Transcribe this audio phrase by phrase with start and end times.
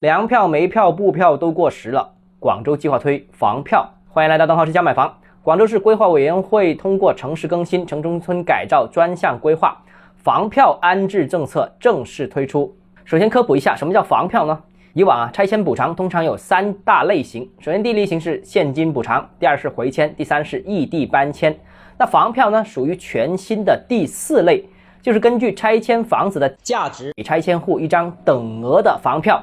[0.00, 3.86] 粮票、煤票、布票都过时了，广州计划推房票。
[4.08, 5.14] 欢迎来到东浩之家买房。
[5.42, 9.76] 广州市规划委员会通过城市更新、城中村改造专项规划，
[10.16, 12.74] 房票安置政策正式推出。
[13.04, 14.58] 首先科普一下，什么叫房票呢？
[14.94, 17.46] 以往啊，拆迁补偿通常有三大类型。
[17.58, 21.54] 首先，第一类型是现金补偿，第二是回迁，第三是异地搬迁。
[21.98, 24.66] 那房票呢，属于全新的第四类，
[25.02, 29.38] 就是根据拆迁房子的价值，给拆迁户一张等额的房票。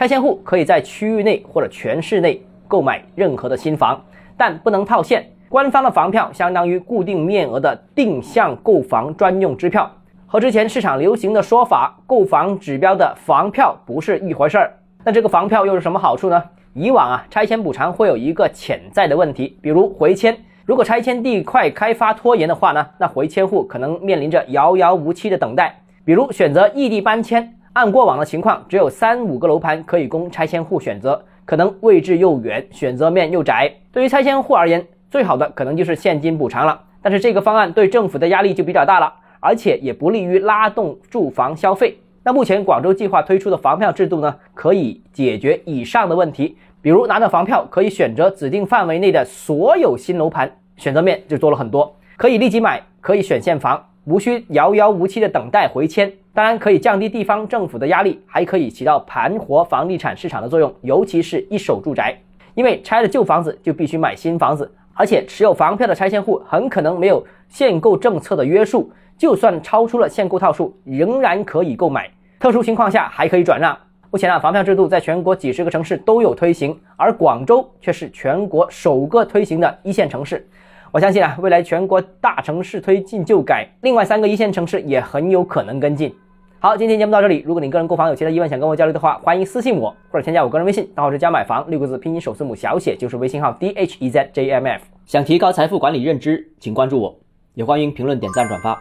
[0.00, 4.02] 拆迁户可以在区域内或者全市内购买任何的新房，
[4.34, 5.22] 但不能套现。
[5.50, 9.90] 官方的房票相当于固定面额的定向购房专用支票，
[10.26, 14.72] 和之前市场流行的说法购房指标的房票不是一回事儿。
[15.04, 16.42] 那这个房票又是什么好处呢？
[16.72, 20.34] 以往啊，拆迁补偿会有一个潜在的问题，比如回迁。
[20.64, 25.78] 如果拆迁地块开发拖延的话呢，那回迁户可能面临着遥遥无期的等待。
[26.06, 27.54] 比如选择异地搬迁。
[27.72, 33.72] 按过往的情况，只有三五个楼盘可以供拆迁户选择，可能位置又远，选择面又窄。
[33.92, 36.80] 对于拆迁户而言，最好的可能就是现金补偿了。
[37.00, 41.96] 但是这个方案对政府的压力就比较大了，而且也不利于拉动住房消费。
[42.24, 46.56] 那目前广州计划推出的房票制度呢，可以解决以上的问题。
[46.82, 53.80] 比如拿到房票，可以选择指定范围内的所有新楼盘，选择面就多了很多，可以立即买，可以选现房。
[54.04, 62.16] 无需遥遥无期的等待回迁，当然可以降低地方政府的压力，还可以起到盘活房地产市场的作用，尤其是一手住宅。
[62.54, 72.10] 因为拆了旧房子就必须买新房子，而且持有房票的拆迁户很可能没有限购政策的约束，就算超出了限购套数，仍然可以购买。
[72.38, 73.76] 特殊情况下还可以转让。
[74.10, 80.48] 目前啊，房票制度在全国几十个城市都有推行，而广州却是全国首个推行的一线城市。
[80.92, 86.12] 我相信啊，未来全国大城市推进旧改，另外三个一线城市也很有可能跟进。
[86.58, 87.44] 好，今天节目到这里。
[87.46, 94.82] 如果你个人购房有其他疑问想跟我交流的话，欢迎私信我或者添加我个人微信，账号是加买房六个字拼音首字母小写就是微信号 d h e z j m f。
[95.06, 97.16] 想提高财富管理认知，请关注我，
[97.54, 98.76] 也欢迎评论点赞转发。